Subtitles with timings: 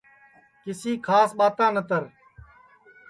[0.63, 2.03] کسی کھاس ٻاتا نتر